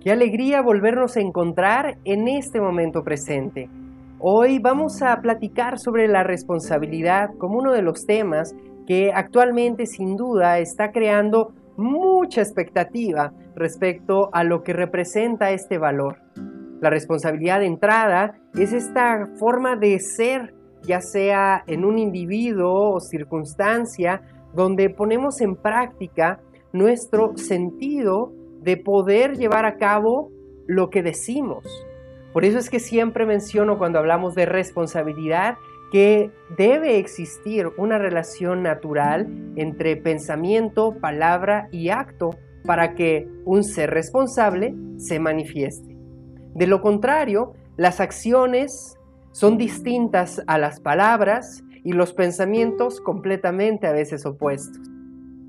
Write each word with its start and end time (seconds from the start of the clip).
Qué 0.00 0.10
alegría 0.10 0.62
volvernos 0.62 1.18
a 1.18 1.20
encontrar 1.20 1.98
en 2.06 2.26
este 2.26 2.58
momento 2.58 3.04
presente. 3.04 3.68
Hoy 4.18 4.58
vamos 4.58 5.02
a 5.02 5.20
platicar 5.20 5.78
sobre 5.78 6.08
la 6.08 6.22
responsabilidad 6.22 7.34
como 7.36 7.58
uno 7.58 7.72
de 7.72 7.82
los 7.82 8.06
temas 8.06 8.54
que 8.86 9.12
actualmente 9.12 9.84
sin 9.84 10.16
duda 10.16 10.58
está 10.58 10.90
creando 10.90 11.52
mucha 11.76 12.40
expectativa 12.40 13.34
respecto 13.54 14.30
a 14.32 14.42
lo 14.42 14.62
que 14.62 14.72
representa 14.72 15.50
este 15.50 15.76
valor. 15.76 16.16
La 16.80 16.88
responsabilidad 16.88 17.60
de 17.60 17.66
entrada 17.66 18.38
es 18.54 18.72
esta 18.72 19.28
forma 19.38 19.76
de 19.76 19.98
ser, 19.98 20.54
ya 20.82 21.02
sea 21.02 21.62
en 21.66 21.84
un 21.84 21.98
individuo 21.98 22.94
o 22.94 23.00
circunstancia, 23.00 24.22
donde 24.54 24.88
ponemos 24.88 25.42
en 25.42 25.56
práctica 25.56 26.40
nuestro 26.72 27.36
sentido 27.36 28.32
de 28.60 28.76
poder 28.76 29.36
llevar 29.36 29.64
a 29.64 29.76
cabo 29.76 30.30
lo 30.66 30.90
que 30.90 31.02
decimos. 31.02 31.64
Por 32.32 32.44
eso 32.44 32.58
es 32.58 32.70
que 32.70 32.78
siempre 32.78 33.26
menciono 33.26 33.78
cuando 33.78 33.98
hablamos 33.98 34.34
de 34.34 34.46
responsabilidad 34.46 35.56
que 35.90 36.30
debe 36.56 36.98
existir 36.98 37.68
una 37.76 37.98
relación 37.98 38.62
natural 38.62 39.26
entre 39.56 39.96
pensamiento, 39.96 40.94
palabra 41.00 41.68
y 41.72 41.88
acto 41.88 42.30
para 42.64 42.94
que 42.94 43.28
un 43.44 43.64
ser 43.64 43.90
responsable 43.90 44.74
se 44.96 45.18
manifieste. 45.18 45.96
De 46.54 46.66
lo 46.66 46.80
contrario, 46.80 47.54
las 47.76 48.00
acciones 48.00 48.96
son 49.32 49.58
distintas 49.58 50.42
a 50.46 50.58
las 50.58 50.80
palabras 50.80 51.64
y 51.82 51.92
los 51.92 52.12
pensamientos 52.12 53.00
completamente 53.00 53.86
a 53.86 53.92
veces 53.92 54.26
opuestos. 54.26 54.89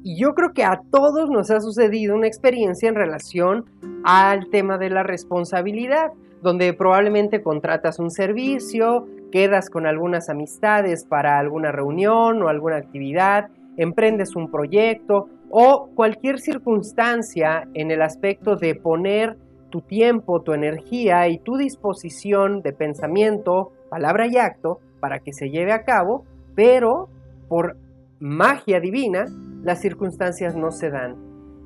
Y 0.04 0.20
yo 0.20 0.34
creo 0.34 0.54
que 0.54 0.64
a 0.64 0.82
todos 0.90 1.30
nos 1.30 1.52
ha 1.52 1.62
sucedido 1.62 2.16
una 2.16 2.28
experiencia 2.28 2.90
en 2.90 2.96
relación 2.96 3.66
al 4.04 4.50
tema 4.50 4.78
de 4.78 4.90
la 4.90 5.04
responsabilidad, 5.04 6.12
donde 6.42 6.74
probablemente 6.74 7.44
contratas 7.44 8.00
un 8.00 8.10
servicio, 8.10 9.08
quedas 9.32 9.70
con 9.70 9.86
algunas 9.86 10.30
amistades 10.30 11.06
para 11.06 11.38
alguna 11.38 11.72
reunión 11.72 12.42
o 12.42 12.48
alguna 12.48 12.78
actividad, 12.78 13.50
emprendes 13.78 14.36
un 14.36 14.50
proyecto 14.50 15.28
o 15.50 15.90
cualquier 15.94 16.40
circunstancia 16.40 17.68
en 17.74 17.92
el 17.92 18.02
aspecto 18.02 18.56
de 18.56 18.74
poner 18.74 19.38
tu 19.70 19.82
tiempo, 19.82 20.42
tu 20.42 20.54
energía 20.54 21.28
y 21.28 21.38
tu 21.38 21.58
disposición 21.58 22.62
de 22.62 22.74
pensamiento, 22.74 23.72
palabra 23.90 24.28
y 24.28 24.38
acto 24.38 24.80
para 25.00 25.20
que 25.20 25.32
se 25.32 25.50
lleve 25.50 25.74
a 25.74 25.84
cabo, 25.84 26.26
pero 26.56 27.08
por 27.48 27.78
magia 28.20 28.80
divina 28.80 29.26
las 29.64 29.82
circunstancias 29.82 30.56
no 30.56 30.72
se 30.72 30.90
dan. 30.90 31.16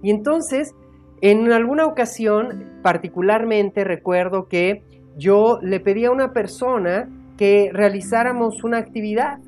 Y 0.02 0.12
entonces, 0.12 0.76
en 1.22 1.52
alguna 1.52 1.86
ocasión, 1.86 2.80
particularmente 2.84 3.84
recuerdo 3.84 4.48
que 4.48 4.84
yo 5.18 5.60
le 5.62 5.80
pedí 5.80 6.06
a 6.06 6.12
una 6.12 6.34
persona 6.34 7.10
que 7.38 7.70
realizáramos 7.74 8.64
una 8.64 8.78
actividad 8.78 9.40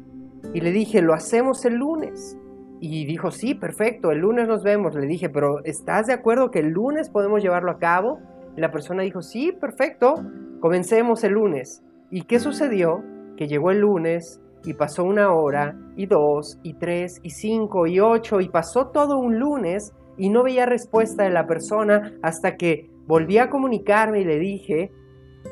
y 0.54 0.62
le 0.62 0.72
dije, 0.72 1.02
lo 1.02 1.14
hacemos 1.14 1.66
el 1.66 1.76
lunes. 1.76 2.38
Y 2.80 3.06
dijo, 3.06 3.32
sí, 3.32 3.56
perfecto, 3.56 4.12
el 4.12 4.20
lunes 4.20 4.48
nos 4.48 4.64
vemos. 4.64 4.96
Le 4.96 5.08
dije, 5.08 5.30
pero 5.30 5.64
¿estás 5.64 6.08
de 6.08 6.14
acuerdo 6.14 6.52
que 6.52 6.60
el 6.60 6.70
lunes 6.70 7.10
podemos 7.10 7.42
llevarlo 7.42 7.72
a 7.72 7.80
cabo? 7.80 8.20
Y 8.56 8.62
la 8.62 8.72
persona 8.72 9.04
dijo, 9.04 9.22
sí, 9.22 9.52
perfecto, 9.52 10.16
comencemos 10.60 11.24
el 11.24 11.34
lunes. 11.34 11.84
¿Y 12.10 12.24
qué 12.24 12.40
sucedió? 12.40 13.04
Que 13.36 13.48
llegó 13.48 13.72
el 13.72 13.80
lunes, 13.80 14.42
y 14.64 14.74
pasó 14.74 15.04
una 15.04 15.34
hora, 15.34 15.76
y 15.96 16.06
dos, 16.06 16.60
y 16.64 16.74
tres, 16.74 17.20
y 17.24 17.32
cinco, 17.32 17.88
y 17.88 18.00
ocho, 18.00 18.42
y 18.42 18.50
pasó 18.50 18.88
todo 18.88 19.18
un 19.18 19.40
lunes 19.40 19.94
y 20.18 20.30
no 20.30 20.44
veía 20.44 20.66
respuesta 20.66 21.24
de 21.24 21.30
la 21.30 21.48
persona 21.48 22.14
hasta 22.22 22.58
que 22.58 22.90
volví 23.06 23.38
a 23.38 23.50
comunicarme 23.50 24.22
y 24.22 24.26
le 24.26 24.40
dije, 24.40 24.92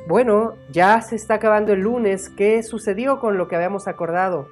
bueno, 0.08 0.56
ya 0.72 1.02
se 1.02 1.16
está 1.16 1.36
acabando 1.36 1.74
el 1.74 1.82
lunes, 1.82 2.30
¿qué 2.30 2.62
sucedió 2.64 3.20
con 3.20 3.38
lo 3.38 3.48
que 3.48 3.56
habíamos 3.56 3.88
acordado? 3.88 4.48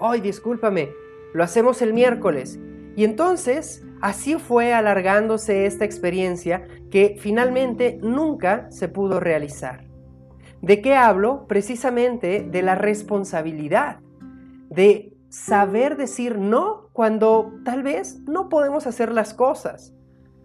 Ay, 0.00 0.20
discúlpame, 0.20 0.90
lo 1.32 1.44
hacemos 1.44 1.82
el 1.82 1.92
miércoles. 1.92 2.58
Y 2.96 3.04
entonces, 3.04 3.84
así 4.00 4.34
fue 4.34 4.74
alargándose 4.74 5.66
esta 5.66 5.84
experiencia 5.84 6.66
que 6.90 7.16
finalmente 7.18 7.98
nunca 8.02 8.70
se 8.70 8.88
pudo 8.88 9.20
realizar. 9.20 9.87
¿De 10.62 10.82
qué 10.82 10.94
hablo? 10.94 11.46
Precisamente 11.46 12.42
de 12.42 12.62
la 12.62 12.74
responsabilidad, 12.74 14.00
de 14.70 15.12
saber 15.28 15.96
decir 15.96 16.38
no 16.38 16.88
cuando 16.92 17.52
tal 17.64 17.82
vez 17.82 18.20
no 18.26 18.48
podemos 18.48 18.86
hacer 18.86 19.12
las 19.12 19.34
cosas, 19.34 19.94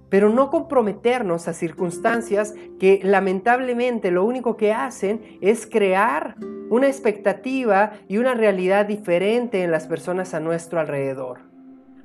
pero 0.10 0.30
no 0.30 0.52
comprometernos 0.52 1.48
a 1.48 1.54
circunstancias 1.54 2.54
que 2.80 3.00
lamentablemente 3.02 4.12
lo 4.12 4.24
único 4.24 4.58
que 4.58 4.72
hacen 4.72 5.40
es 5.42 5.66
crear 5.66 6.36
una 6.70 6.88
expectativa 6.88 7.94
y 8.08 8.18
una 8.18 8.36
realidad 8.36 8.86
diferente 8.86 9.64
en 9.64 9.72
las 9.72 9.88
personas 9.88 10.36
a 10.36 10.40
nuestro 10.40 10.80
alrededor. 10.80 11.53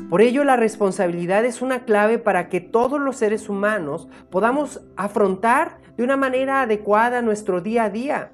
Por 0.08 0.22
ello, 0.22 0.44
la 0.44 0.56
responsabilidad 0.56 1.44
es 1.44 1.60
una 1.60 1.84
clave 1.84 2.18
para 2.18 2.48
que 2.48 2.60
todos 2.60 3.00
los 3.00 3.16
seres 3.16 3.48
humanos 3.48 4.08
podamos 4.30 4.80
afrontar 4.96 5.78
de 5.96 6.04
una 6.04 6.16
manera 6.16 6.62
adecuada 6.62 7.20
nuestro 7.20 7.60
día 7.60 7.84
a 7.84 7.90
día. 7.90 8.32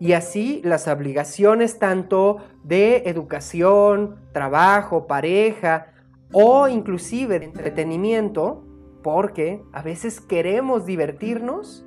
Y 0.00 0.12
así 0.12 0.60
las 0.64 0.88
obligaciones 0.88 1.78
tanto 1.78 2.38
de 2.64 3.04
educación, 3.06 4.16
trabajo, 4.32 5.06
pareja 5.06 5.86
o 6.32 6.66
inclusive 6.68 7.38
de 7.38 7.46
entretenimiento, 7.46 8.64
porque 9.02 9.62
a 9.72 9.82
veces 9.82 10.20
queremos 10.20 10.84
divertirnos, 10.84 11.86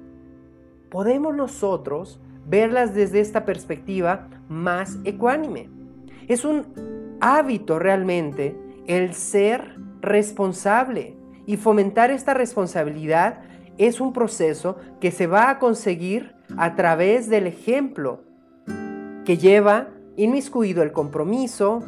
podemos 0.89 1.35
nosotros 1.35 2.21
verlas 2.45 2.95
desde 2.95 3.19
esta 3.19 3.43
perspectiva 3.43 4.29
más 4.47 4.97
ecuánime. 5.03 5.69
Es 6.29 6.45
un 6.45 7.17
hábito 7.19 7.77
realmente 7.77 8.55
el 8.87 9.13
ser 9.13 9.75
responsable. 10.01 11.15
Y 11.45 11.57
fomentar 11.57 12.11
esta 12.11 12.33
responsabilidad 12.33 13.41
es 13.77 14.01
un 14.01 14.11
proceso 14.11 14.77
que 14.99 15.11
se 15.11 15.27
va 15.27 15.49
a 15.49 15.59
conseguir 15.59 16.35
a 16.57 16.75
través 16.75 17.29
del 17.29 17.47
ejemplo, 17.47 18.23
que 19.23 19.37
lleva 19.37 19.89
inmiscuido 20.15 20.81
el 20.81 20.91
compromiso, 20.91 21.83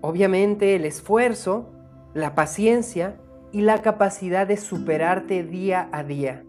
obviamente 0.00 0.76
el 0.76 0.84
esfuerzo, 0.84 1.72
la 2.12 2.34
paciencia 2.34 3.16
y 3.52 3.62
la 3.62 3.82
capacidad 3.82 4.46
de 4.46 4.56
superarte 4.56 5.44
día 5.44 5.88
a 5.92 6.02
día. 6.04 6.44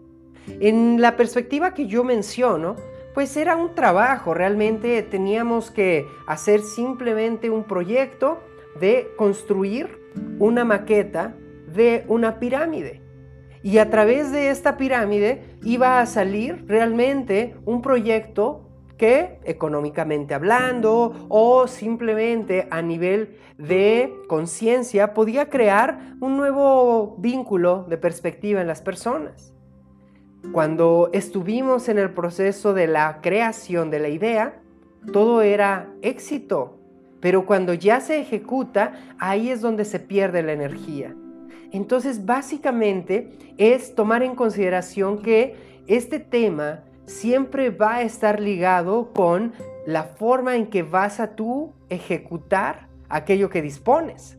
En 0.60 1.00
la 1.00 1.16
perspectiva 1.16 1.74
que 1.74 1.86
yo 1.86 2.04
menciono, 2.04 2.76
pues 3.14 3.36
era 3.36 3.56
un 3.56 3.74
trabajo, 3.74 4.34
realmente 4.34 5.02
teníamos 5.02 5.70
que 5.70 6.06
hacer 6.26 6.60
simplemente 6.60 7.48
un 7.48 7.64
proyecto 7.64 8.40
de 8.80 9.08
construir 9.16 9.98
una 10.38 10.64
maqueta 10.64 11.34
de 11.72 12.04
una 12.08 12.38
pirámide. 12.38 13.02
Y 13.62 13.78
a 13.78 13.90
través 13.90 14.30
de 14.32 14.50
esta 14.50 14.76
pirámide 14.76 15.42
iba 15.62 16.00
a 16.00 16.06
salir 16.06 16.64
realmente 16.68 17.56
un 17.64 17.82
proyecto 17.82 18.62
que 18.96 19.40
económicamente 19.44 20.34
hablando 20.34 21.26
o 21.28 21.66
simplemente 21.66 22.66
a 22.70 22.80
nivel 22.80 23.36
de 23.58 24.12
conciencia 24.28 25.14
podía 25.14 25.50
crear 25.50 26.14
un 26.20 26.36
nuevo 26.36 27.16
vínculo 27.18 27.84
de 27.88 27.98
perspectiva 27.98 28.60
en 28.60 28.66
las 28.66 28.82
personas. 28.82 29.52
Cuando 30.52 31.10
estuvimos 31.12 31.88
en 31.88 31.98
el 31.98 32.10
proceso 32.10 32.72
de 32.72 32.86
la 32.86 33.20
creación 33.20 33.90
de 33.90 33.98
la 33.98 34.08
idea, 34.08 34.62
todo 35.12 35.42
era 35.42 35.92
éxito, 36.02 36.78
pero 37.20 37.46
cuando 37.46 37.74
ya 37.74 38.00
se 38.00 38.20
ejecuta, 38.20 38.92
ahí 39.18 39.50
es 39.50 39.60
donde 39.60 39.84
se 39.84 39.98
pierde 39.98 40.42
la 40.42 40.52
energía. 40.52 41.14
Entonces, 41.72 42.24
básicamente 42.24 43.30
es 43.56 43.94
tomar 43.94 44.22
en 44.22 44.34
consideración 44.34 45.18
que 45.18 45.56
este 45.86 46.18
tema 46.18 46.80
siempre 47.06 47.70
va 47.70 47.96
a 47.96 48.02
estar 48.02 48.40
ligado 48.40 49.12
con 49.12 49.52
la 49.86 50.04
forma 50.04 50.56
en 50.56 50.66
que 50.66 50.82
vas 50.82 51.20
a 51.20 51.36
tú 51.36 51.72
ejecutar 51.88 52.88
aquello 53.08 53.50
que 53.50 53.62
dispones. 53.62 54.36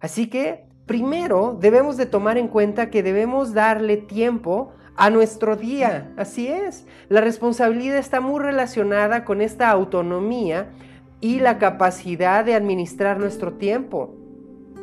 Así 0.00 0.28
que, 0.28 0.64
primero, 0.86 1.56
debemos 1.60 1.96
de 1.96 2.06
tomar 2.06 2.38
en 2.38 2.48
cuenta 2.48 2.90
que 2.90 3.02
debemos 3.02 3.52
darle 3.52 3.96
tiempo 3.96 4.72
a 4.96 5.10
nuestro 5.10 5.56
día. 5.56 6.12
Así 6.16 6.48
es. 6.48 6.86
La 7.08 7.20
responsabilidad 7.20 7.98
está 7.98 8.20
muy 8.20 8.40
relacionada 8.40 9.24
con 9.24 9.40
esta 9.40 9.70
autonomía 9.70 10.70
y 11.20 11.40
la 11.40 11.58
capacidad 11.58 12.44
de 12.44 12.54
administrar 12.54 13.18
nuestro 13.18 13.54
tiempo. 13.54 14.14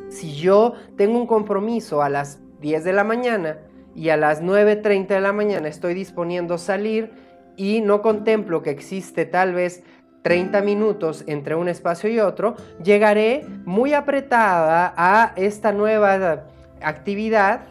Si 0.09 0.35
yo 0.35 0.73
tengo 0.97 1.17
un 1.17 1.27
compromiso 1.27 2.01
a 2.01 2.09
las 2.09 2.39
10 2.61 2.83
de 2.83 2.93
la 2.93 3.03
mañana 3.03 3.59
y 3.93 4.09
a 4.09 4.17
las 4.17 4.41
9.30 4.41 5.07
de 5.07 5.21
la 5.21 5.33
mañana 5.33 5.67
estoy 5.67 5.93
disponiendo 5.93 6.57
salir 6.57 7.11
y 7.57 7.81
no 7.81 8.01
contemplo 8.01 8.61
que 8.61 8.69
existe 8.69 9.25
tal 9.25 9.53
vez 9.53 9.83
30 10.23 10.61
minutos 10.61 11.23
entre 11.27 11.55
un 11.55 11.69
espacio 11.69 12.09
y 12.09 12.19
otro, 12.19 12.55
llegaré 12.83 13.45
muy 13.65 13.93
apretada 13.93 14.93
a 14.97 15.33
esta 15.35 15.71
nueva 15.71 16.47
actividad 16.81 17.67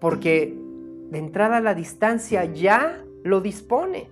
porque 0.00 0.54
de 1.10 1.18
entrada 1.18 1.60
la 1.60 1.74
distancia 1.74 2.44
ya 2.44 3.00
lo 3.22 3.40
dispone. 3.40 4.10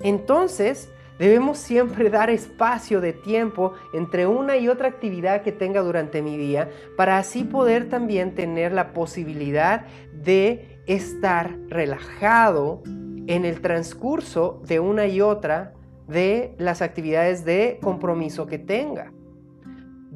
Entonces, 0.00 0.90
debemos 1.18 1.58
siempre 1.58 2.10
dar 2.10 2.30
espacio 2.30 3.00
de 3.00 3.12
tiempo 3.12 3.72
entre 3.92 4.26
una 4.26 4.56
y 4.56 4.68
otra 4.68 4.88
actividad 4.88 5.42
que 5.42 5.52
tenga 5.52 5.80
durante 5.80 6.22
mi 6.22 6.36
día 6.36 6.70
para 6.96 7.18
así 7.18 7.44
poder 7.44 7.88
también 7.88 8.34
tener 8.34 8.72
la 8.72 8.92
posibilidad 8.92 9.86
de 10.12 10.80
estar 10.86 11.56
relajado 11.68 12.82
en 13.26 13.44
el 13.44 13.60
transcurso 13.60 14.62
de 14.66 14.80
una 14.80 15.06
y 15.06 15.20
otra 15.20 15.72
de 16.06 16.54
las 16.58 16.82
actividades 16.82 17.44
de 17.44 17.78
compromiso 17.82 18.46
que 18.46 18.58
tenga. 18.58 19.12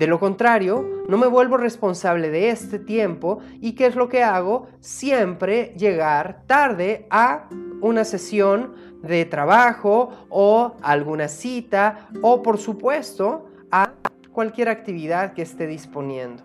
De 0.00 0.06
lo 0.06 0.18
contrario, 0.18 1.04
no 1.08 1.18
me 1.18 1.26
vuelvo 1.26 1.58
responsable 1.58 2.30
de 2.30 2.48
este 2.48 2.78
tiempo 2.78 3.40
y 3.60 3.74
¿qué 3.74 3.84
es 3.84 3.96
lo 3.96 4.08
que 4.08 4.22
hago? 4.22 4.68
Siempre 4.80 5.74
llegar 5.76 6.44
tarde 6.46 7.06
a 7.10 7.50
una 7.82 8.04
sesión 8.04 8.72
de 9.02 9.26
trabajo 9.26 10.08
o 10.30 10.74
alguna 10.80 11.28
cita 11.28 12.08
o 12.22 12.42
por 12.42 12.56
supuesto 12.56 13.50
a 13.70 13.92
cualquier 14.32 14.70
actividad 14.70 15.34
que 15.34 15.42
esté 15.42 15.66
disponiendo. 15.66 16.44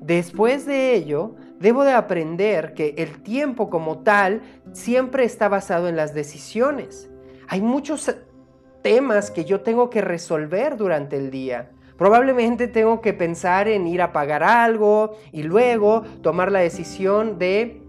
Después 0.00 0.64
de 0.64 0.94
ello, 0.94 1.34
debo 1.60 1.84
de 1.84 1.92
aprender 1.92 2.72
que 2.72 2.94
el 2.96 3.22
tiempo 3.22 3.68
como 3.68 3.98
tal 3.98 4.40
siempre 4.72 5.24
está 5.24 5.50
basado 5.50 5.90
en 5.90 5.96
las 5.96 6.14
decisiones. 6.14 7.10
Hay 7.48 7.60
muchos 7.60 8.16
temas 8.80 9.30
que 9.30 9.44
yo 9.44 9.60
tengo 9.60 9.90
que 9.90 10.00
resolver 10.00 10.78
durante 10.78 11.18
el 11.18 11.30
día. 11.30 11.70
Probablemente 11.96 12.68
tengo 12.68 13.00
que 13.00 13.12
pensar 13.12 13.68
en 13.68 13.86
ir 13.86 14.02
a 14.02 14.12
pagar 14.12 14.42
algo 14.42 15.16
y 15.32 15.42
luego 15.42 16.02
tomar 16.22 16.52
la 16.52 16.60
decisión 16.60 17.38
de 17.38 17.82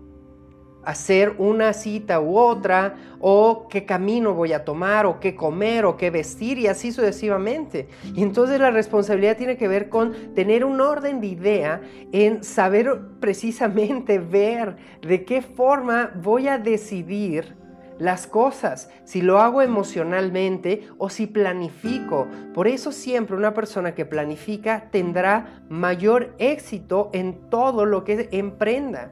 hacer 0.87 1.35
una 1.37 1.73
cita 1.73 2.21
u 2.21 2.37
otra, 2.37 2.95
o 3.19 3.67
qué 3.67 3.85
camino 3.85 4.33
voy 4.33 4.53
a 4.53 4.63
tomar, 4.63 5.05
o 5.05 5.19
qué 5.19 5.35
comer, 5.35 5.83
o 5.83 5.97
qué 5.97 6.09
vestir, 6.11 6.57
y 6.59 6.67
así 6.67 6.93
sucesivamente. 6.93 7.89
Y 8.15 8.23
entonces 8.23 8.57
la 8.57 8.71
responsabilidad 8.71 9.35
tiene 9.35 9.57
que 9.57 9.67
ver 9.67 9.89
con 9.89 10.33
tener 10.33 10.63
un 10.63 10.79
orden 10.79 11.19
de 11.19 11.27
idea 11.27 11.81
en 12.13 12.41
saber 12.41 13.01
precisamente 13.19 14.17
ver 14.17 14.77
de 15.01 15.25
qué 15.25 15.41
forma 15.41 16.13
voy 16.23 16.47
a 16.47 16.57
decidir 16.57 17.57
las 17.99 18.27
cosas, 18.27 18.89
si 19.03 19.21
lo 19.21 19.39
hago 19.39 19.61
emocionalmente 19.61 20.87
o 20.97 21.09
si 21.09 21.27
planifico. 21.27 22.27
Por 22.53 22.67
eso 22.67 22.91
siempre 22.91 23.35
una 23.35 23.53
persona 23.53 23.95
que 23.95 24.05
planifica 24.05 24.89
tendrá 24.91 25.63
mayor 25.69 26.35
éxito 26.37 27.09
en 27.13 27.49
todo 27.49 27.85
lo 27.85 28.03
que 28.03 28.29
emprenda 28.31 29.11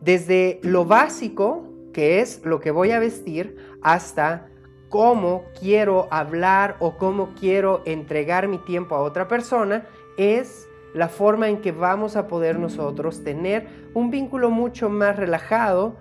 desde 0.00 0.60
lo 0.62 0.84
básico, 0.84 1.64
que 1.92 2.20
es 2.20 2.44
lo 2.44 2.60
que 2.60 2.70
voy 2.70 2.90
a 2.90 2.98
vestir, 2.98 3.56
hasta 3.82 4.46
cómo 4.88 5.44
quiero 5.58 6.08
hablar 6.10 6.76
o 6.78 6.96
cómo 6.96 7.34
quiero 7.38 7.82
entregar 7.86 8.48
mi 8.48 8.58
tiempo 8.58 8.94
a 8.94 9.00
otra 9.00 9.28
persona, 9.28 9.86
es 10.16 10.68
la 10.94 11.08
forma 11.08 11.48
en 11.48 11.60
que 11.60 11.72
vamos 11.72 12.16
a 12.16 12.26
poder 12.26 12.58
nosotros 12.58 13.22
tener 13.22 13.68
un 13.94 14.10
vínculo 14.10 14.50
mucho 14.50 14.88
más 14.88 15.16
relajado 15.16 15.96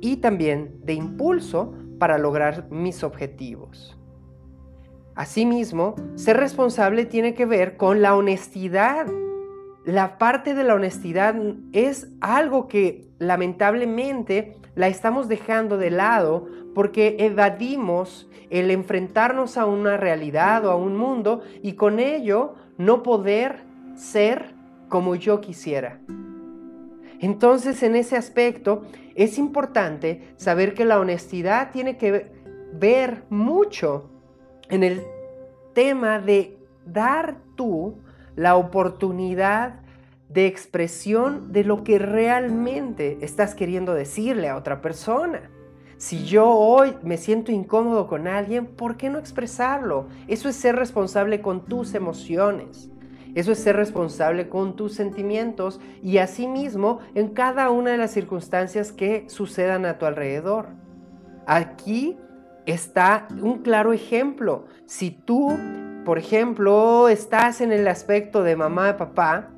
y 0.00 0.16
también 0.16 0.80
de 0.84 0.94
impulso 0.94 1.74
para 1.98 2.18
lograr 2.18 2.70
mis 2.70 3.02
objetivos. 3.02 3.96
Asimismo, 5.14 5.96
ser 6.14 6.36
responsable 6.36 7.04
tiene 7.04 7.34
que 7.34 7.44
ver 7.44 7.76
con 7.76 8.02
la 8.02 8.14
honestidad 8.14 9.06
la 9.88 10.18
parte 10.18 10.54
de 10.54 10.64
la 10.64 10.74
honestidad 10.74 11.34
es 11.72 12.08
algo 12.20 12.68
que 12.68 13.08
lamentablemente 13.18 14.58
la 14.74 14.88
estamos 14.88 15.28
dejando 15.28 15.78
de 15.78 15.90
lado 15.90 16.46
porque 16.74 17.16
evadimos 17.20 18.28
el 18.50 18.70
enfrentarnos 18.70 19.56
a 19.56 19.64
una 19.64 19.96
realidad 19.96 20.66
o 20.66 20.72
a 20.72 20.76
un 20.76 20.98
mundo 20.98 21.40
y 21.62 21.72
con 21.72 22.00
ello 22.00 22.54
no 22.76 23.02
poder 23.02 23.60
ser 23.94 24.52
como 24.90 25.14
yo 25.14 25.40
quisiera. 25.40 26.00
Entonces 27.18 27.82
en 27.82 27.96
ese 27.96 28.18
aspecto 28.18 28.82
es 29.18 29.36
importante 29.36 30.32
saber 30.36 30.74
que 30.74 30.84
la 30.84 31.00
honestidad 31.00 31.72
tiene 31.72 31.96
que 31.96 32.30
ver 32.72 33.24
mucho 33.30 34.08
en 34.70 34.84
el 34.84 35.02
tema 35.74 36.20
de 36.20 36.56
dar 36.86 37.38
tú 37.56 37.98
la 38.36 38.54
oportunidad 38.54 39.80
de 40.28 40.46
expresión 40.46 41.52
de 41.52 41.64
lo 41.64 41.82
que 41.82 41.98
realmente 41.98 43.18
estás 43.20 43.56
queriendo 43.56 43.92
decirle 43.92 44.48
a 44.48 44.56
otra 44.56 44.80
persona. 44.80 45.50
Si 45.96 46.24
yo 46.24 46.48
hoy 46.48 46.94
me 47.02 47.16
siento 47.16 47.50
incómodo 47.50 48.06
con 48.06 48.28
alguien, 48.28 48.66
¿por 48.66 48.96
qué 48.96 49.10
no 49.10 49.18
expresarlo? 49.18 50.06
Eso 50.28 50.48
es 50.48 50.54
ser 50.54 50.76
responsable 50.76 51.40
con 51.40 51.64
tus 51.64 51.94
emociones. 51.94 52.88
Eso 53.38 53.52
es 53.52 53.60
ser 53.60 53.76
responsable 53.76 54.48
con 54.48 54.74
tus 54.74 54.94
sentimientos 54.94 55.80
y 56.02 56.18
asimismo 56.18 56.98
en 57.14 57.28
cada 57.28 57.70
una 57.70 57.92
de 57.92 57.96
las 57.96 58.10
circunstancias 58.10 58.90
que 58.90 59.28
sucedan 59.28 59.86
a 59.86 59.96
tu 59.96 60.06
alrededor. 60.06 60.70
Aquí 61.46 62.18
está 62.66 63.28
un 63.40 63.58
claro 63.58 63.92
ejemplo. 63.92 64.64
Si 64.86 65.12
tú 65.12 65.56
por 66.04 66.18
ejemplo, 66.18 67.10
estás 67.10 67.60
en 67.60 67.70
el 67.70 67.86
aspecto 67.86 68.42
de 68.42 68.56
mamá 68.56 68.96
papá, 68.96 69.50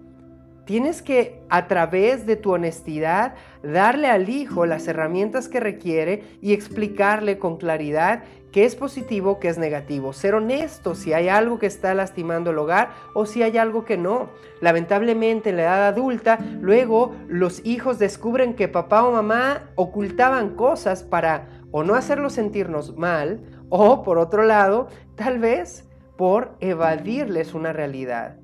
tienes 0.71 1.03
que 1.03 1.43
a 1.49 1.67
través 1.67 2.27
de 2.27 2.37
tu 2.37 2.53
honestidad 2.53 3.35
darle 3.61 4.07
al 4.07 4.29
hijo 4.29 4.67
las 4.67 4.87
herramientas 4.87 5.49
que 5.49 5.59
requiere 5.59 6.23
y 6.41 6.53
explicarle 6.53 7.41
con 7.41 7.57
claridad 7.57 8.23
qué 8.53 8.65
es 8.67 8.77
positivo, 8.77 9.41
qué 9.41 9.49
es 9.49 9.59
negativo. 9.59 10.13
Ser 10.13 10.37
honesto 10.37 10.95
si 10.95 11.13
hay 11.13 11.29
algo 11.29 11.59
que 11.59 11.67
está 11.67 11.93
lastimando 11.93 12.53
el 12.53 12.59
hogar 12.59 12.91
o 13.15 13.27
si 13.27 13.43
hay 13.43 13.59
algo 13.59 13.85
que 13.85 13.97
no. 13.97 14.31
Lamentablemente 14.61 15.51
en 15.51 15.57
la 15.57 15.63
edad 15.63 15.87
adulta, 15.89 16.39
luego 16.61 17.17
los 17.27 17.67
hijos 17.67 17.99
descubren 17.99 18.55
que 18.55 18.69
papá 18.69 19.03
o 19.03 19.11
mamá 19.11 19.73
ocultaban 19.75 20.51
cosas 20.51 21.03
para 21.03 21.49
o 21.73 21.83
no 21.83 21.97
hacerlos 21.97 22.35
sentirnos 22.35 22.97
mal 22.97 23.41
o 23.71 24.05
por 24.05 24.19
otro 24.19 24.45
lado, 24.45 24.87
tal 25.17 25.41
vez 25.41 25.89
por 26.17 26.55
evadirles 26.61 27.55
una 27.55 27.73
realidad. 27.73 28.40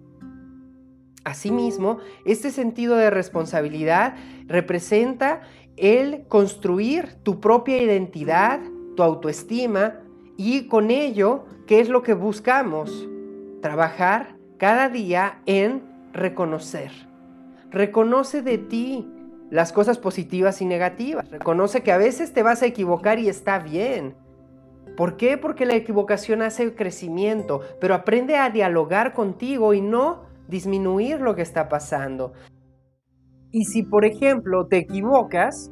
Asimismo, 1.26 1.99
este 2.25 2.53
sentido 2.53 2.94
de 2.94 3.10
responsabilidad 3.10 4.15
representa 4.46 5.41
el 5.77 6.24
construir 6.29 7.15
tu 7.24 7.41
propia 7.41 7.82
identidad, 7.82 8.60
tu 8.94 9.03
autoestima 9.03 10.03
y 10.36 10.69
con 10.69 10.93
ello, 10.93 11.44
¿qué 11.67 11.81
es 11.81 11.89
lo 11.89 12.05
que 12.05 12.15
buscamos? 12.15 13.08
Trabajar 13.60 14.36
cada 14.56 14.89
día 14.89 15.41
en 15.46 15.82
reconocer. 16.12 16.93
Reconoce 17.72 18.41
de 18.41 18.58
ti 18.58 19.10
las 19.50 19.72
cosas 19.72 19.98
positivas 19.98 20.62
y 20.62 20.65
negativas. 20.65 21.29
Reconoce 21.29 21.82
que 21.82 21.91
a 21.91 21.98
veces 21.98 22.34
te 22.34 22.44
vas 22.44 22.62
a 22.62 22.67
equivocar 22.67 23.19
y 23.19 23.29
está 23.29 23.58
bien. 23.58 24.15
¿Por 24.96 25.17
qué? 25.17 25.36
Porque 25.39 25.67
la 25.67 25.74
equivocación 25.74 26.41
hace 26.43 26.72
crecimiento, 26.77 27.62
pero 27.81 27.94
aprende 27.94 28.36
a 28.36 28.48
dialogar 28.48 29.12
contigo 29.12 29.74
y 29.74 29.81
no 29.81 30.25
disminuir 30.48 31.20
lo 31.20 31.34
que 31.34 31.43
está 31.43 31.69
pasando. 31.69 32.32
Y 33.50 33.65
si, 33.65 33.82
por 33.82 34.05
ejemplo, 34.05 34.67
te 34.67 34.79
equivocas, 34.79 35.70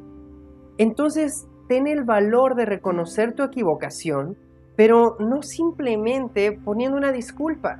entonces 0.77 1.47
ten 1.67 1.87
el 1.87 2.03
valor 2.03 2.55
de 2.55 2.65
reconocer 2.65 3.33
tu 3.33 3.43
equivocación, 3.43 4.37
pero 4.75 5.17
no 5.19 5.41
simplemente 5.41 6.51
poniendo 6.51 6.97
una 6.97 7.11
disculpa. 7.11 7.79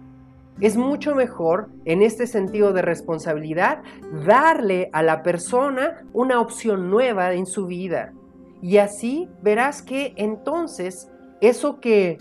Es 0.61 0.77
mucho 0.77 1.15
mejor, 1.15 1.69
en 1.83 2.01
este 2.01 2.27
sentido 2.27 2.71
de 2.71 2.81
responsabilidad, 2.81 3.83
darle 4.25 4.89
a 4.93 5.03
la 5.03 5.21
persona 5.21 6.05
una 6.13 6.39
opción 6.39 6.89
nueva 6.89 7.33
en 7.33 7.45
su 7.45 7.67
vida. 7.67 8.13
Y 8.61 8.77
así 8.77 9.27
verás 9.41 9.81
que 9.81 10.13
entonces 10.15 11.11
eso 11.41 11.81
que 11.81 12.17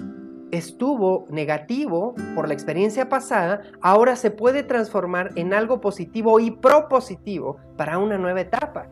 estuvo 0.56 1.26
negativo 1.30 2.14
por 2.34 2.48
la 2.48 2.54
experiencia 2.54 3.08
pasada, 3.08 3.62
ahora 3.80 4.16
se 4.16 4.30
puede 4.30 4.62
transformar 4.62 5.32
en 5.36 5.52
algo 5.52 5.80
positivo 5.80 6.40
y 6.40 6.50
propositivo 6.50 7.58
para 7.76 7.98
una 7.98 8.18
nueva 8.18 8.40
etapa. 8.40 8.88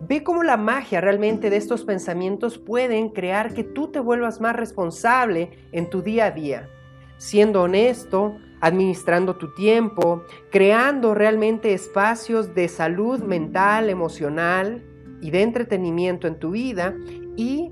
Ve 0.00 0.22
cómo 0.22 0.42
la 0.42 0.56
magia 0.56 1.00
realmente 1.00 1.48
de 1.48 1.56
estos 1.56 1.84
pensamientos 1.84 2.58
pueden 2.58 3.08
crear 3.08 3.54
que 3.54 3.64
tú 3.64 3.88
te 3.88 4.00
vuelvas 4.00 4.40
más 4.40 4.54
responsable 4.54 5.50
en 5.72 5.88
tu 5.88 6.02
día 6.02 6.26
a 6.26 6.30
día, 6.32 6.68
siendo 7.16 7.62
honesto, 7.62 8.36
administrando 8.60 9.36
tu 9.36 9.54
tiempo, 9.54 10.22
creando 10.50 11.14
realmente 11.14 11.72
espacios 11.72 12.54
de 12.54 12.68
salud 12.68 13.20
mental, 13.20 13.88
emocional 13.88 14.84
y 15.22 15.30
de 15.30 15.42
entretenimiento 15.42 16.26
en 16.26 16.38
tu 16.38 16.50
vida 16.50 16.94
y 17.36 17.70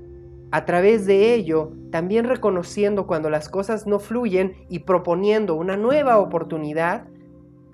a 0.55 0.63
través 0.63 1.05
de 1.05 1.33
ello, 1.33 1.73
también 1.91 2.23
reconociendo 2.23 3.07
cuando 3.07 3.29
las 3.29 3.49
cosas 3.49 3.87
no 3.87 3.99
fluyen 3.99 4.53
y 4.69 4.79
proponiendo 4.79 5.55
una 5.55 5.75
nueva 5.75 6.17
oportunidad, 6.17 7.09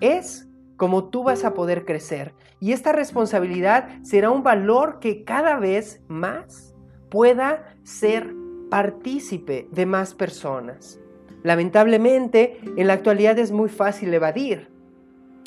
es 0.00 0.48
como 0.76 1.08
tú 1.08 1.22
vas 1.22 1.44
a 1.44 1.54
poder 1.54 1.84
crecer. 1.84 2.34
Y 2.58 2.72
esta 2.72 2.90
responsabilidad 2.90 4.02
será 4.02 4.30
un 4.30 4.42
valor 4.42 4.98
que 4.98 5.22
cada 5.22 5.60
vez 5.60 6.02
más 6.08 6.74
pueda 7.08 7.76
ser 7.84 8.34
partícipe 8.68 9.68
de 9.70 9.86
más 9.86 10.16
personas. 10.16 10.98
Lamentablemente, 11.44 12.58
en 12.76 12.88
la 12.88 12.94
actualidad 12.94 13.38
es 13.38 13.52
muy 13.52 13.68
fácil 13.68 14.12
evadir 14.12 14.71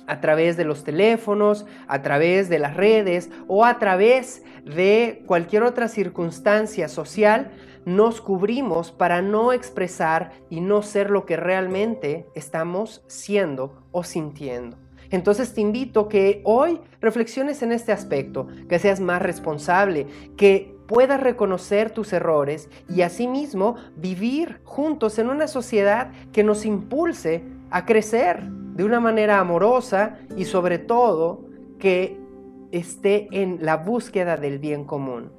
a 0.08 0.22
través 0.22 0.58
de 0.58 0.66
los 0.66 0.84
teléfonos, 0.84 1.66
a 1.88 2.02
través 2.02 2.50
de 2.50 2.60
las 2.60 2.76
redes 2.76 3.30
o 3.48 3.66
a 3.66 3.80
través 3.80 4.44
de 4.64 5.24
cualquier 5.26 5.64
otra 5.64 5.88
circunstancia 5.88 6.88
social, 6.88 7.52
nos 7.86 8.20
cubrimos 8.20 8.92
para 8.92 9.22
no 9.22 9.54
expresar 9.54 10.32
y 10.50 10.60
no 10.60 10.82
ser 10.82 11.12
lo 11.12 11.26
que 11.26 11.38
realmente 11.38 12.26
estamos 12.34 13.04
siendo 13.08 13.84
o 13.92 14.04
sintiendo. 14.04 14.78
Entonces 15.12 15.54
te 15.54 15.62
invito 15.62 16.10
que 16.10 16.42
hoy 16.46 16.82
reflexiones 17.00 17.62
en 17.62 17.72
este 17.72 17.92
aspecto, 17.92 18.48
que 18.68 18.80
seas 18.80 19.00
más 19.00 19.22
responsable, 19.22 20.08
que 20.36 20.76
puedas 20.88 21.22
reconocer 21.22 21.92
tus 21.92 22.12
errores 22.12 22.70
y 22.90 23.02
asimismo 23.02 23.76
vivir 23.96 24.62
juntos 24.64 25.20
en 25.20 25.30
una 25.30 25.48
sociedad 25.48 26.12
que 26.32 26.44
nos 26.44 26.66
impulse 26.66 27.44
a 27.70 27.86
crecer 27.86 28.44
de 28.76 28.84
una 28.84 29.00
manera 29.00 29.40
amorosa 29.40 30.20
y 30.38 30.46
sobre 30.46 30.78
todo 30.78 31.46
que 31.80 32.20
esté 32.72 33.28
en 33.32 33.60
la 33.62 33.78
búsqueda 33.78 34.38
del 34.38 34.60
bien 34.60 34.84
común. 34.84 35.32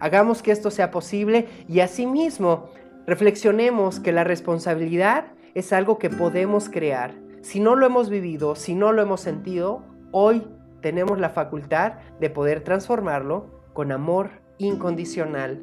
Hagamos 0.00 0.42
que 0.42 0.50
esto 0.50 0.70
sea 0.70 0.90
posible 0.90 1.46
y 1.68 1.80
asimismo 1.80 2.70
reflexionemos 3.06 4.00
que 4.00 4.12
la 4.12 4.24
responsabilidad 4.24 5.26
es 5.54 5.72
algo 5.72 5.98
que 5.98 6.10
podemos 6.10 6.68
crear. 6.68 7.14
Si 7.42 7.60
no 7.60 7.76
lo 7.76 7.86
hemos 7.86 8.08
vivido, 8.08 8.56
si 8.56 8.74
no 8.74 8.92
lo 8.92 9.02
hemos 9.02 9.20
sentido, 9.20 9.82
hoy 10.10 10.42
tenemos 10.80 11.20
la 11.20 11.28
facultad 11.28 11.94
de 12.18 12.30
poder 12.30 12.62
transformarlo 12.62 13.46
con 13.74 13.92
amor 13.92 14.30
incondicional 14.58 15.62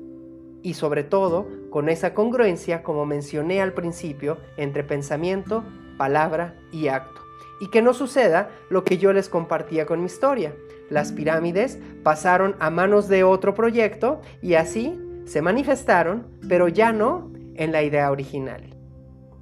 y 0.61 0.75
sobre 0.75 1.03
todo 1.03 1.47
con 1.71 1.89
esa 1.89 2.13
congruencia, 2.13 2.83
como 2.83 3.07
mencioné 3.07 3.61
al 3.61 3.73
principio, 3.73 4.37
entre 4.57 4.83
pensamiento, 4.83 5.63
palabra 5.97 6.55
y 6.71 6.87
acto. 6.87 7.21
Y 7.59 7.69
que 7.69 7.81
no 7.81 7.93
suceda 7.93 8.49
lo 8.69 8.83
que 8.83 8.97
yo 8.97 9.13
les 9.13 9.29
compartía 9.29 9.85
con 9.85 9.99
mi 9.99 10.07
historia. 10.07 10.55
Las 10.89 11.11
pirámides 11.11 11.79
pasaron 12.03 12.55
a 12.59 12.69
manos 12.69 13.07
de 13.07 13.23
otro 13.23 13.53
proyecto 13.53 14.21
y 14.41 14.55
así 14.55 14.99
se 15.25 15.41
manifestaron, 15.41 16.27
pero 16.49 16.67
ya 16.67 16.91
no 16.91 17.31
en 17.55 17.71
la 17.71 17.83
idea 17.83 18.11
original. 18.11 18.75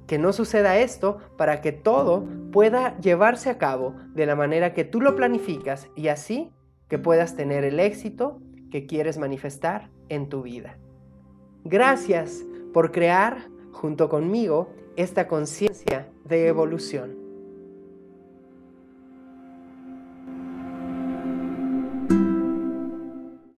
Que 0.06 0.18
no 0.18 0.32
suceda 0.32 0.78
esto 0.78 1.18
para 1.36 1.60
que 1.60 1.72
todo 1.72 2.26
pueda 2.52 2.98
llevarse 2.98 3.48
a 3.48 3.58
cabo 3.58 3.94
de 4.14 4.26
la 4.26 4.36
manera 4.36 4.74
que 4.74 4.84
tú 4.84 5.00
lo 5.00 5.16
planificas 5.16 5.88
y 5.96 6.08
así 6.08 6.50
que 6.88 6.98
puedas 6.98 7.36
tener 7.36 7.64
el 7.64 7.80
éxito 7.80 8.40
que 8.70 8.86
quieres 8.86 9.18
manifestar 9.18 9.90
en 10.08 10.28
tu 10.28 10.42
vida. 10.42 10.76
Gracias 11.64 12.44
por 12.72 12.92
crear 12.92 13.48
junto 13.72 14.08
conmigo 14.08 14.72
esta 15.02 15.26
conciencia 15.26 16.08
de 16.24 16.46
evolución. 16.46 17.19